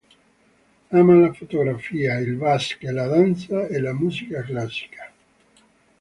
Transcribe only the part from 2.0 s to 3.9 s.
il basket, la danza e